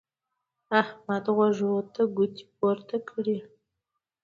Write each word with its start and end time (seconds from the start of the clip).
احمد 0.81 1.25
غوږو 1.35 1.73
ته 1.93 2.01
ګوتې 2.15 2.43
پورته 2.57 2.97
کړې. 3.09 3.37